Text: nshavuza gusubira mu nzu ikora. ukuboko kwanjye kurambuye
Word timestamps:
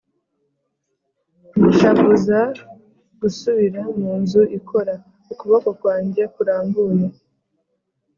nshavuza 1.69 2.39
gusubira 3.21 3.81
mu 3.99 4.11
nzu 4.21 4.41
ikora. 4.57 4.93
ukuboko 5.31 5.69
kwanjye 5.79 6.23
kurambuye 6.33 7.05